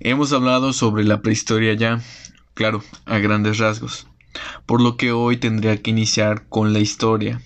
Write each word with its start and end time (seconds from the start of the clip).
Hemos 0.00 0.32
hablado 0.32 0.72
sobre 0.72 1.04
la 1.04 1.22
prehistoria 1.22 1.74
ya, 1.74 2.00
claro, 2.54 2.82
a 3.04 3.18
grandes 3.18 3.58
rasgos, 3.58 4.06
por 4.66 4.80
lo 4.80 4.96
que 4.96 5.12
hoy 5.12 5.36
tendría 5.36 5.80
que 5.80 5.90
iniciar 5.90 6.48
con 6.48 6.72
la 6.72 6.80
historia. 6.80 7.40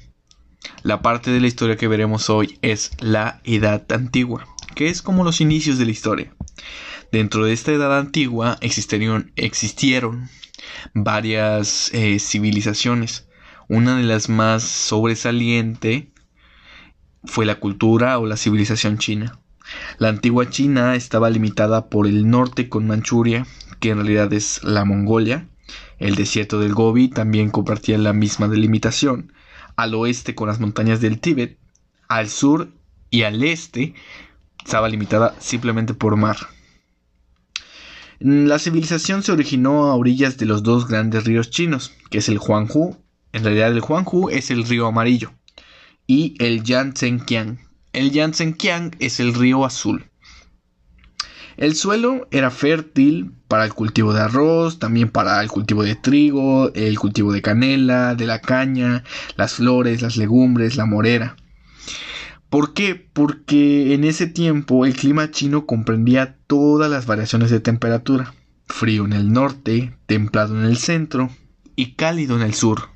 La 0.83 1.03
parte 1.03 1.31
de 1.31 1.41
la 1.41 1.47
historia 1.47 1.77
que 1.77 1.89
veremos 1.89 2.31
hoy 2.31 2.59
es 2.63 2.93
la 3.01 3.41
Edad 3.45 3.91
Antigua, 3.93 4.47
que 4.75 4.89
es 4.89 5.03
como 5.03 5.25
los 5.25 5.41
inicios 5.41 5.79
de 5.79 5.85
la 5.85 5.91
historia. 5.91 6.35
Dentro 7.13 7.45
de 7.45 7.53
esta 7.53 7.73
Edad 7.73 7.99
Antigua 7.99 8.59
existieron, 8.61 9.33
existieron 9.37 10.29
varias 10.95 11.91
eh, 11.93 12.19
civilizaciones. 12.19 13.29
Una 13.69 13.97
de 13.97 14.05
las 14.05 14.29
más 14.29 14.63
sobresaliente 14.63 16.13
fue 17.25 17.47
la 17.47 17.57
cultura 17.57 18.19
o 18.19 18.27
la 18.27 18.37
civilización 18.37 18.99
china. 18.99 19.39
La 19.99 20.09
antigua 20.09 20.49
China 20.51 20.95
estaba 20.95 21.31
limitada 21.31 21.89
por 21.89 22.07
el 22.07 22.29
norte 22.29 22.69
con 22.69 22.87
Manchuria, 22.87 23.47
que 23.81 23.91
en 23.91 23.99
realidad 23.99 24.33
es 24.33 24.63
la 24.63 24.85
Mongolia. 24.85 25.49
El 25.99 26.15
desierto 26.15 26.61
del 26.61 26.75
Gobi 26.75 27.09
también 27.09 27.51
compartía 27.51 27.99
la 27.99 28.13
misma 28.13 28.49
delimitación. 28.49 29.33
Al 29.77 29.95
oeste 29.95 30.35
con 30.35 30.49
las 30.49 30.61
montañas 30.61 31.01
del 31.01 31.21
Tíbet. 31.21 31.59
Al 32.09 32.29
sur 32.29 32.69
y 33.11 33.23
al 33.23 33.43
este 33.43 33.95
estaba 34.65 34.89
limitada 34.89 35.35
simplemente 35.39 35.95
por 35.95 36.17
mar. 36.17 36.37
La 38.19 38.59
civilización 38.59 39.23
se 39.23 39.33
originó 39.33 39.87
a 39.87 39.95
orillas 39.95 40.39
de 40.39 40.47
los 40.47 40.63
dos 40.63 40.89
grandes 40.89 41.25
ríos 41.25 41.51
chinos, 41.51 41.93
que 42.11 42.19
es 42.19 42.29
el 42.29 42.39
Huanghu. 42.39 42.97
En 43.33 43.45
realidad 43.45 43.73
el 43.73 43.83
Huanghu 43.83 44.31
es 44.31 44.51
el 44.51 44.65
río 44.65 44.87
amarillo. 44.87 45.33
Y 46.07 46.35
el 46.39 46.63
Yangtze-Kiang 46.63 47.59
el 47.97 48.13
Yangtze-Kiang 48.13 48.95
es 48.99 49.21
el 49.21 49.33
río 49.33 49.65
azul. 49.65 50.05
El 51.57 51.75
suelo 51.75 52.29
era 52.31 52.51
fértil 52.51 53.33
para 53.49 53.65
el 53.65 53.73
cultivo 53.73 54.13
de 54.13 54.21
arroz, 54.21 54.79
también 54.79 55.09
para 55.09 55.41
el 55.43 55.49
cultivo 55.49 55.83
de 55.83 55.95
trigo, 55.95 56.71
el 56.75 56.99
cultivo 56.99 57.33
de 57.33 57.41
canela, 57.41 58.15
de 58.15 58.27
la 58.27 58.43
caña, 58.43 59.03
las 59.37 59.55
flores, 59.55 60.03
las 60.03 60.19
legumbres, 60.19 60.77
la 60.77 60.85
morera. 60.85 61.37
¿Por 62.51 62.75
qué? 62.75 62.95
Porque 62.95 63.95
en 63.95 64.05
ese 64.05 64.27
tiempo 64.27 64.85
el 64.85 64.95
clima 64.95 65.31
chino 65.31 65.65
comprendía 65.65 66.37
todas 66.47 66.91
las 66.91 67.07
variaciones 67.07 67.51
de 67.51 67.61
temperatura. 67.61 68.35
Frío 68.67 69.07
en 69.07 69.15
el 69.15 69.33
norte, 69.33 69.97
templado 70.05 70.59
en 70.59 70.67
el 70.67 70.77
centro 70.77 71.31
y 71.77 71.93
cálido 71.93 72.37
en 72.37 72.43
el 72.43 72.53
sur. 72.53 72.91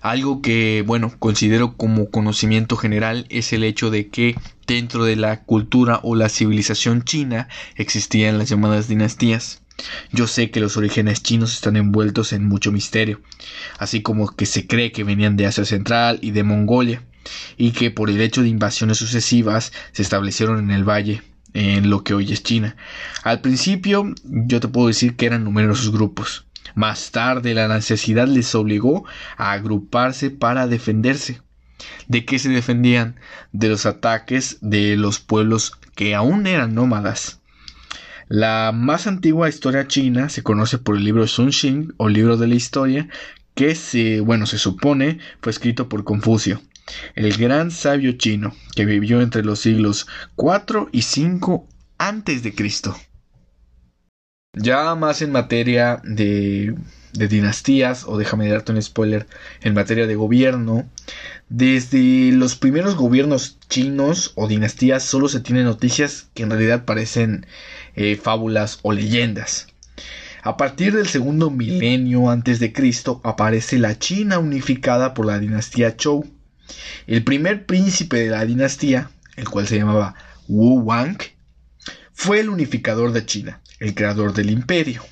Algo 0.00 0.42
que, 0.42 0.84
bueno, 0.86 1.12
considero 1.18 1.76
como 1.76 2.10
conocimiento 2.10 2.76
general 2.76 3.26
es 3.28 3.52
el 3.52 3.64
hecho 3.64 3.90
de 3.90 4.08
que 4.08 4.36
dentro 4.66 5.04
de 5.04 5.16
la 5.16 5.42
cultura 5.44 6.00
o 6.02 6.14
la 6.14 6.28
civilización 6.28 7.02
china 7.02 7.48
existían 7.76 8.38
las 8.38 8.48
llamadas 8.48 8.88
dinastías. 8.88 9.62
Yo 10.10 10.26
sé 10.26 10.50
que 10.50 10.60
los 10.60 10.76
orígenes 10.76 11.22
chinos 11.22 11.52
están 11.52 11.76
envueltos 11.76 12.32
en 12.32 12.46
mucho 12.46 12.72
misterio, 12.72 13.20
así 13.78 14.00
como 14.00 14.28
que 14.34 14.46
se 14.46 14.66
cree 14.66 14.92
que 14.92 15.04
venían 15.04 15.36
de 15.36 15.46
Asia 15.46 15.64
Central 15.64 16.18
y 16.22 16.30
de 16.30 16.44
Mongolia, 16.44 17.02
y 17.56 17.72
que 17.72 17.90
por 17.90 18.08
el 18.08 18.20
hecho 18.20 18.42
de 18.42 18.48
invasiones 18.48 18.98
sucesivas 18.98 19.72
se 19.92 20.02
establecieron 20.02 20.58
en 20.60 20.70
el 20.70 20.88
valle, 20.88 21.22
en 21.52 21.90
lo 21.90 22.04
que 22.04 22.14
hoy 22.14 22.32
es 22.32 22.42
China. 22.42 22.76
Al 23.22 23.40
principio 23.40 24.14
yo 24.24 24.60
te 24.60 24.68
puedo 24.68 24.88
decir 24.88 25.16
que 25.16 25.26
eran 25.26 25.44
numerosos 25.44 25.90
grupos, 25.92 26.45
más 26.76 27.10
tarde 27.10 27.54
la 27.54 27.68
necesidad 27.68 28.28
les 28.28 28.54
obligó 28.54 29.06
a 29.38 29.52
agruparse 29.52 30.30
para 30.30 30.68
defenderse. 30.68 31.40
¿De 32.06 32.24
qué 32.24 32.38
se 32.38 32.50
defendían? 32.50 33.16
De 33.50 33.68
los 33.68 33.86
ataques 33.86 34.58
de 34.60 34.96
los 34.96 35.18
pueblos 35.18 35.72
que 35.94 36.14
aún 36.14 36.46
eran 36.46 36.74
nómadas. 36.74 37.40
La 38.28 38.72
más 38.74 39.06
antigua 39.06 39.48
historia 39.48 39.88
china 39.88 40.28
se 40.28 40.42
conoce 40.42 40.76
por 40.76 40.96
el 40.96 41.04
libro 41.04 41.26
Sun 41.26 41.50
Xing 41.50 41.94
o 41.96 42.10
libro 42.10 42.36
de 42.36 42.46
la 42.46 42.56
historia 42.56 43.08
que 43.54 43.74
se, 43.74 44.20
bueno, 44.20 44.44
se 44.44 44.58
supone 44.58 45.18
fue 45.40 45.52
escrito 45.52 45.88
por 45.88 46.04
Confucio, 46.04 46.60
el 47.14 47.36
gran 47.38 47.70
sabio 47.70 48.12
chino 48.12 48.54
que 48.74 48.84
vivió 48.84 49.22
entre 49.22 49.44
los 49.44 49.60
siglos 49.60 50.06
4 50.34 50.90
y 50.92 51.02
5 51.02 51.66
antes 51.96 52.42
de 52.42 52.54
Cristo. 52.54 52.94
Ya 54.58 54.94
más 54.94 55.20
en 55.20 55.32
materia 55.32 56.00
de, 56.02 56.74
dinastías, 57.12 58.04
o 58.06 58.16
déjame 58.16 58.48
darte 58.48 58.72
un 58.72 58.80
spoiler, 58.80 59.26
en 59.60 59.74
materia 59.74 60.06
de 60.06 60.14
gobierno, 60.14 60.88
desde 61.50 62.32
los 62.32 62.56
primeros 62.56 62.96
gobiernos 62.96 63.58
chinos 63.68 64.32
o 64.34 64.48
dinastías 64.48 65.02
solo 65.02 65.28
se 65.28 65.40
tienen 65.40 65.66
noticias 65.66 66.28
que 66.32 66.44
en 66.44 66.48
realidad 66.48 66.86
parecen 66.86 67.44
eh, 67.96 68.16
fábulas 68.16 68.78
o 68.80 68.94
leyendas. 68.94 69.66
A 70.42 70.56
partir 70.56 70.96
del 70.96 71.06
segundo 71.06 71.50
milenio 71.50 72.30
antes 72.30 72.58
de 72.58 72.72
Cristo 72.72 73.20
aparece 73.24 73.78
la 73.78 73.98
China 73.98 74.38
unificada 74.38 75.12
por 75.12 75.26
la 75.26 75.38
dinastía 75.38 75.96
Zhou. 76.00 76.24
El 77.06 77.24
primer 77.24 77.66
príncipe 77.66 78.16
de 78.16 78.30
la 78.30 78.46
dinastía, 78.46 79.10
el 79.36 79.50
cual 79.50 79.66
se 79.66 79.76
llamaba 79.76 80.14
Wu 80.48 80.80
Wang, 80.80 81.18
fue 82.14 82.40
el 82.40 82.48
unificador 82.48 83.12
de 83.12 83.26
China 83.26 83.60
el 83.80 83.94
creador 83.94 84.32
del 84.32 84.50
imperio. 84.50 85.02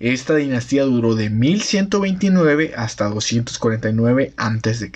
Esta 0.00 0.36
dinastía 0.36 0.84
duró 0.84 1.14
de 1.14 1.28
1129 1.30 2.74
hasta 2.76 3.08
249 3.08 4.34
a.C. 4.36 4.92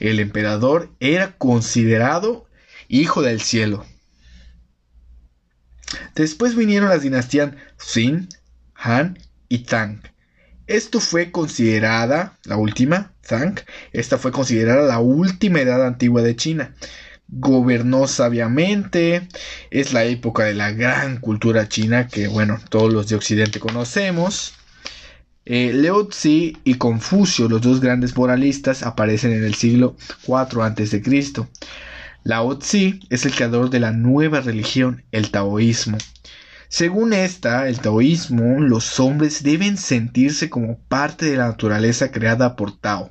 El 0.00 0.18
emperador 0.18 0.90
era 0.98 1.36
considerado 1.38 2.48
hijo 2.88 3.22
del 3.22 3.40
cielo. 3.40 3.86
Después 6.14 6.56
vinieron 6.56 6.88
las 6.88 7.02
dinastías 7.02 7.52
Xin, 7.78 8.28
Han 8.74 9.18
y 9.48 9.60
Tang. 9.60 10.00
Esto 10.66 11.00
fue 11.00 11.30
considerada 11.30 12.38
la 12.44 12.56
última, 12.56 13.12
Tang, 13.26 13.60
esta 13.92 14.18
fue 14.18 14.32
considerada 14.32 14.82
la 14.82 14.98
última 15.00 15.60
edad 15.60 15.86
antigua 15.86 16.22
de 16.22 16.34
China 16.34 16.74
gobernó 17.32 18.06
sabiamente, 18.06 19.26
es 19.70 19.92
la 19.92 20.04
época 20.04 20.44
de 20.44 20.54
la 20.54 20.72
gran 20.72 21.16
cultura 21.16 21.68
china 21.68 22.06
que, 22.06 22.28
bueno, 22.28 22.60
todos 22.68 22.92
los 22.92 23.08
de 23.08 23.16
Occidente 23.16 23.58
conocemos. 23.58 24.54
Eh, 25.44 25.72
Lao 25.74 26.08
y 26.64 26.74
Confucio, 26.74 27.48
los 27.48 27.62
dos 27.62 27.80
grandes 27.80 28.16
moralistas, 28.16 28.82
aparecen 28.82 29.32
en 29.32 29.44
el 29.44 29.54
siglo 29.54 29.96
IV 30.26 30.62
a.C. 30.62 31.02
Lao 32.24 32.58
Tzu 32.58 33.00
es 33.10 33.26
el 33.26 33.34
creador 33.34 33.70
de 33.70 33.80
la 33.80 33.90
nueva 33.90 34.40
religión, 34.40 35.02
el 35.10 35.32
taoísmo. 35.32 35.98
Según 36.68 37.12
esta, 37.12 37.66
el 37.66 37.80
taoísmo, 37.80 38.60
los 38.60 39.00
hombres 39.00 39.42
deben 39.42 39.76
sentirse 39.76 40.48
como 40.48 40.78
parte 40.78 41.26
de 41.26 41.36
la 41.36 41.48
naturaleza 41.48 42.12
creada 42.12 42.54
por 42.54 42.78
Tao, 42.78 43.10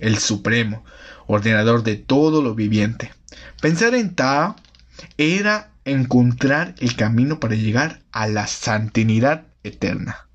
el 0.00 0.18
Supremo, 0.18 0.84
ordenador 1.26 1.82
de 1.82 1.96
todo 1.96 2.42
lo 2.42 2.54
viviente. 2.54 3.12
Pensar 3.60 3.94
en 3.94 4.14
Tao 4.14 4.56
era 5.16 5.70
encontrar 5.84 6.74
el 6.78 6.96
camino 6.96 7.40
para 7.40 7.54
llegar 7.54 8.00
a 8.12 8.26
la 8.26 8.46
santinidad 8.46 9.46
eterna. 9.62 10.26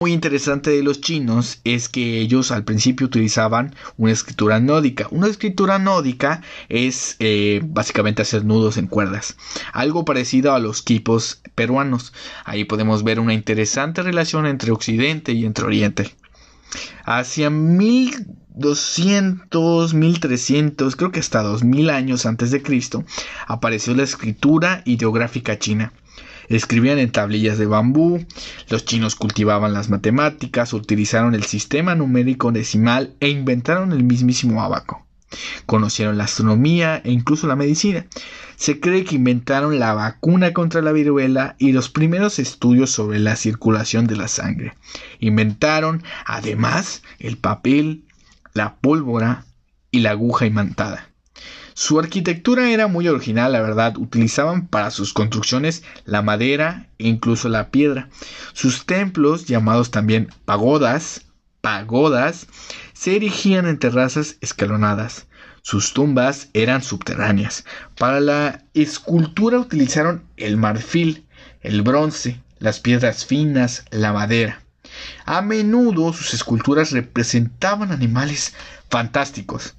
Muy 0.00 0.12
interesante 0.12 0.70
de 0.70 0.84
los 0.84 1.00
chinos 1.00 1.60
es 1.64 1.88
que 1.88 2.20
ellos 2.20 2.52
al 2.52 2.62
principio 2.62 3.08
utilizaban 3.08 3.74
una 3.96 4.12
escritura 4.12 4.60
nódica. 4.60 5.08
Una 5.10 5.26
escritura 5.26 5.80
nódica 5.80 6.40
es 6.68 7.16
eh, 7.18 7.60
básicamente 7.64 8.22
hacer 8.22 8.44
nudos 8.44 8.76
en 8.76 8.86
cuerdas, 8.86 9.36
algo 9.72 10.04
parecido 10.04 10.54
a 10.54 10.60
los 10.60 10.82
quipos 10.82 11.42
peruanos. 11.56 12.12
Ahí 12.44 12.62
podemos 12.62 13.02
ver 13.02 13.18
una 13.18 13.34
interesante 13.34 14.04
relación 14.04 14.46
entre 14.46 14.70
Occidente 14.70 15.32
y 15.32 15.44
entre 15.44 15.64
Oriente. 15.64 16.14
Hacia 17.04 17.50
1200, 17.50 19.94
1300, 19.94 20.96
creo 20.96 21.12
que 21.12 21.20
hasta 21.20 21.42
2000 21.42 21.90
años 21.90 22.26
antes 22.26 22.50
de 22.50 22.62
Cristo, 22.62 23.04
apareció 23.46 23.94
la 23.94 24.02
escritura 24.02 24.82
ideográfica 24.84 25.58
china. 25.58 25.92
Escribían 26.48 26.98
en 26.98 27.12
tablillas 27.12 27.58
de 27.58 27.66
bambú, 27.66 28.24
los 28.68 28.84
chinos 28.84 29.14
cultivaban 29.14 29.74
las 29.74 29.90
matemáticas, 29.90 30.72
utilizaron 30.72 31.34
el 31.34 31.44
sistema 31.44 31.94
numérico 31.94 32.52
decimal 32.52 33.14
e 33.20 33.28
inventaron 33.28 33.92
el 33.92 34.04
mismísimo 34.04 34.62
abaco. 34.62 35.07
Conocieron 35.66 36.18
la 36.18 36.24
astronomía 36.24 37.00
e 37.04 37.10
incluso 37.10 37.46
la 37.46 37.56
medicina. 37.56 38.06
Se 38.56 38.80
cree 38.80 39.04
que 39.04 39.16
inventaron 39.16 39.78
la 39.78 39.94
vacuna 39.94 40.52
contra 40.52 40.82
la 40.82 40.92
viruela 40.92 41.54
y 41.58 41.72
los 41.72 41.90
primeros 41.90 42.38
estudios 42.38 42.90
sobre 42.90 43.18
la 43.18 43.36
circulación 43.36 44.06
de 44.06 44.16
la 44.16 44.28
sangre. 44.28 44.74
Inventaron, 45.20 46.02
además, 46.24 47.02
el 47.18 47.36
papel, 47.36 48.04
la 48.54 48.76
pólvora 48.76 49.44
y 49.90 50.00
la 50.00 50.10
aguja 50.10 50.46
imantada. 50.46 51.08
Su 51.74 52.00
arquitectura 52.00 52.70
era 52.70 52.88
muy 52.88 53.06
original, 53.06 53.52
la 53.52 53.60
verdad. 53.60 53.96
Utilizaban 53.98 54.66
para 54.66 54.90
sus 54.90 55.12
construcciones 55.12 55.84
la 56.04 56.22
madera 56.22 56.88
e 56.98 57.06
incluso 57.06 57.48
la 57.48 57.70
piedra. 57.70 58.08
Sus 58.52 58.84
templos, 58.84 59.46
llamados 59.46 59.92
también 59.92 60.28
pagodas, 60.44 61.27
pagodas, 61.60 62.46
se 62.92 63.16
erigían 63.16 63.66
en 63.66 63.78
terrazas 63.78 64.36
escalonadas. 64.40 65.26
Sus 65.62 65.92
tumbas 65.92 66.48
eran 66.54 66.82
subterráneas. 66.82 67.64
Para 67.98 68.20
la 68.20 68.64
escultura 68.74 69.58
utilizaron 69.58 70.24
el 70.36 70.56
marfil, 70.56 71.26
el 71.60 71.82
bronce, 71.82 72.40
las 72.58 72.80
piedras 72.80 73.26
finas, 73.26 73.84
la 73.90 74.12
madera. 74.12 74.62
A 75.26 75.42
menudo 75.42 76.12
sus 76.12 76.32
esculturas 76.32 76.92
representaban 76.92 77.92
animales 77.92 78.54
fantásticos. 78.88 79.74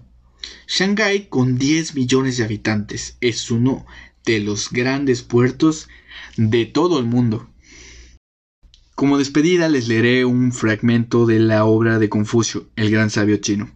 Shanghái, 0.67 1.27
con 1.27 1.57
10 1.57 1.95
millones 1.95 2.37
de 2.37 2.43
habitantes, 2.43 3.17
es 3.21 3.51
uno 3.51 3.85
de 4.25 4.39
los 4.39 4.69
grandes 4.71 5.21
puertos 5.23 5.89
de 6.37 6.65
todo 6.65 6.99
el 6.99 7.05
mundo. 7.05 7.49
Como 8.95 9.17
despedida 9.17 9.67
les 9.67 9.87
leeré 9.87 10.25
un 10.25 10.51
fragmento 10.51 11.25
de 11.25 11.39
la 11.39 11.65
obra 11.65 11.97
de 11.97 12.09
Confucio, 12.09 12.69
el 12.75 12.91
gran 12.91 13.09
sabio 13.09 13.37
chino. 13.37 13.71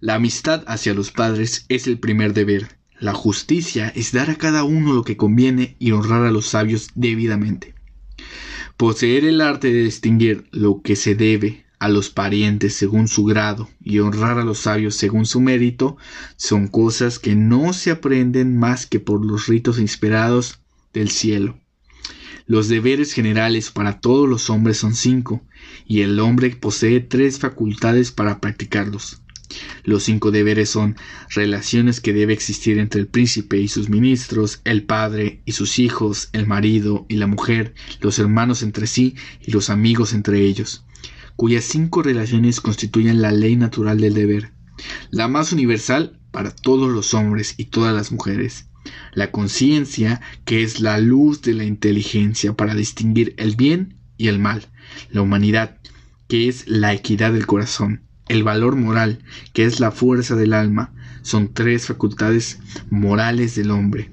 La 0.00 0.14
amistad 0.14 0.64
hacia 0.66 0.94
los 0.94 1.10
padres 1.10 1.66
es 1.68 1.86
el 1.86 1.98
primer 1.98 2.32
deber. 2.32 2.78
La 2.98 3.12
justicia 3.12 3.88
es 3.94 4.12
dar 4.12 4.30
a 4.30 4.36
cada 4.36 4.64
uno 4.64 4.94
lo 4.94 5.04
que 5.04 5.18
conviene 5.18 5.76
y 5.78 5.90
honrar 5.90 6.24
a 6.24 6.30
los 6.30 6.46
sabios 6.46 6.88
debidamente. 6.94 7.74
Poseer 8.78 9.26
el 9.26 9.42
arte 9.42 9.70
de 9.70 9.82
distinguir 9.82 10.46
lo 10.52 10.80
que 10.80 10.96
se 10.96 11.14
debe 11.14 11.65
a 11.78 11.88
los 11.88 12.10
parientes 12.10 12.74
según 12.74 13.08
su 13.08 13.24
grado 13.24 13.68
y 13.82 13.98
honrar 13.98 14.38
a 14.38 14.44
los 14.44 14.58
sabios 14.58 14.94
según 14.94 15.26
su 15.26 15.40
mérito 15.40 15.96
son 16.36 16.68
cosas 16.68 17.18
que 17.18 17.34
no 17.34 17.72
se 17.72 17.90
aprenden 17.90 18.58
más 18.58 18.86
que 18.86 19.00
por 19.00 19.24
los 19.24 19.46
ritos 19.46 19.78
inspirados 19.78 20.60
del 20.92 21.10
cielo. 21.10 21.58
Los 22.46 22.68
deberes 22.68 23.12
generales 23.12 23.72
para 23.72 24.00
todos 24.00 24.28
los 24.28 24.50
hombres 24.50 24.76
son 24.76 24.94
cinco, 24.94 25.42
y 25.84 26.02
el 26.02 26.20
hombre 26.20 26.50
posee 26.50 27.00
tres 27.00 27.40
facultades 27.40 28.12
para 28.12 28.40
practicarlos. 28.40 29.20
Los 29.82 30.04
cinco 30.04 30.30
deberes 30.30 30.70
son 30.70 30.96
relaciones 31.30 32.00
que 32.00 32.12
debe 32.12 32.32
existir 32.32 32.78
entre 32.78 33.00
el 33.00 33.08
príncipe 33.08 33.58
y 33.58 33.66
sus 33.66 33.88
ministros, 33.88 34.60
el 34.64 34.84
padre 34.84 35.40
y 35.44 35.52
sus 35.52 35.80
hijos, 35.80 36.28
el 36.32 36.46
marido 36.46 37.04
y 37.08 37.16
la 37.16 37.26
mujer, 37.26 37.74
los 38.00 38.18
hermanos 38.20 38.62
entre 38.62 38.86
sí 38.86 39.16
y 39.44 39.50
los 39.50 39.68
amigos 39.68 40.12
entre 40.12 40.40
ellos, 40.44 40.84
cuyas 41.36 41.64
cinco 41.64 42.02
relaciones 42.02 42.60
constituyen 42.60 43.22
la 43.22 43.30
ley 43.30 43.56
natural 43.56 44.00
del 44.00 44.14
deber, 44.14 44.52
la 45.10 45.28
más 45.28 45.52
universal 45.52 46.18
para 46.30 46.50
todos 46.50 46.90
los 46.90 47.14
hombres 47.14 47.54
y 47.56 47.66
todas 47.66 47.94
las 47.94 48.10
mujeres, 48.10 48.66
la 49.12 49.30
conciencia 49.30 50.20
que 50.44 50.62
es 50.62 50.80
la 50.80 50.98
luz 50.98 51.42
de 51.42 51.54
la 51.54 51.64
inteligencia 51.64 52.54
para 52.54 52.74
distinguir 52.74 53.34
el 53.36 53.56
bien 53.56 53.96
y 54.16 54.28
el 54.28 54.38
mal, 54.38 54.66
la 55.10 55.22
humanidad 55.22 55.78
que 56.28 56.48
es 56.48 56.66
la 56.66 56.92
equidad 56.92 57.32
del 57.32 57.46
corazón, 57.46 58.02
el 58.28 58.42
valor 58.42 58.76
moral, 58.76 59.20
que 59.52 59.64
es 59.64 59.78
la 59.78 59.92
fuerza 59.92 60.34
del 60.34 60.52
alma, 60.52 60.92
son 61.22 61.52
tres 61.52 61.86
facultades 61.86 62.58
morales 62.90 63.54
del 63.54 63.70
hombre, 63.70 64.10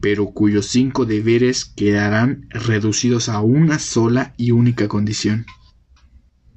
pero 0.00 0.30
cuyos 0.30 0.66
cinco 0.66 1.04
deberes 1.04 1.64
quedarán 1.64 2.48
reducidos 2.50 3.28
a 3.28 3.40
una 3.40 3.78
sola 3.78 4.34
y 4.36 4.52
única 4.52 4.88
condición. 4.88 5.46